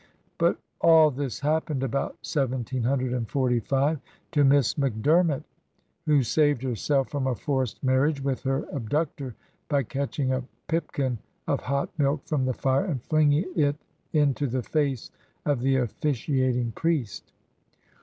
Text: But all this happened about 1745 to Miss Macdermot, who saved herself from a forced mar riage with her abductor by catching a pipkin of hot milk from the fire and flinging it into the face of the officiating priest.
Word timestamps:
But 0.39 0.57
all 0.79 1.11
this 1.11 1.41
happened 1.41 1.83
about 1.83 2.17
1745 2.25 3.99
to 4.31 4.43
Miss 4.43 4.73
Macdermot, 4.73 5.43
who 6.07 6.23
saved 6.23 6.63
herself 6.63 7.09
from 7.11 7.27
a 7.27 7.35
forced 7.35 7.83
mar 7.83 7.97
riage 7.99 8.19
with 8.21 8.41
her 8.41 8.63
abductor 8.71 9.35
by 9.69 9.83
catching 9.83 10.33
a 10.33 10.43
pipkin 10.67 11.19
of 11.47 11.59
hot 11.59 11.89
milk 11.99 12.25
from 12.25 12.45
the 12.45 12.53
fire 12.55 12.85
and 12.85 13.03
flinging 13.03 13.45
it 13.55 13.75
into 14.11 14.47
the 14.47 14.63
face 14.63 15.11
of 15.45 15.61
the 15.61 15.75
officiating 15.77 16.71
priest. 16.71 17.31